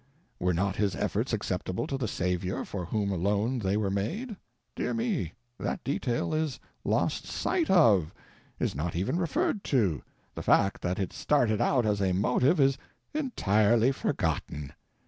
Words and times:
Were 0.39 0.51
not 0.51 0.77
his 0.77 0.95
efforts 0.95 1.31
acceptable 1.31 1.85
to 1.85 1.95
the 1.95 2.07
Savior, 2.07 2.65
for 2.65 2.85
Whom 2.85 3.11
alone 3.11 3.59
they 3.59 3.77
were 3.77 3.91
made? 3.91 4.35
Dear 4.75 4.95
me, 4.95 5.33
that 5.59 5.83
detail 5.83 6.33
is 6.33 6.59
lost 6.83 7.27
sight 7.27 7.69
of, 7.69 8.11
is 8.59 8.73
not 8.73 8.95
even 8.95 9.17
referred 9.19 9.63
to, 9.65 10.01
the 10.33 10.41
fact 10.41 10.81
that 10.81 10.97
it 10.97 11.13
started 11.13 11.61
out 11.61 11.85
as 11.85 12.01
a 12.01 12.13
motive 12.13 12.59
is 12.59 12.79
entirely 13.13 13.91
forgotten! 13.91 14.73